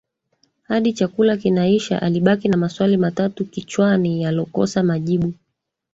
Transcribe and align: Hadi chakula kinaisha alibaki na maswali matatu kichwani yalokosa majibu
Hadi 0.63 0.93
chakula 0.93 1.37
kinaisha 1.37 2.01
alibaki 2.01 2.49
na 2.49 2.57
maswali 2.57 2.97
matatu 2.97 3.45
kichwani 3.45 4.21
yalokosa 4.21 4.83
majibu 4.83 5.33